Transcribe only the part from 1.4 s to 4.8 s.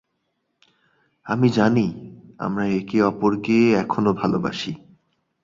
জানি আমরা একে অপরকে এখনো ভালোবাসি।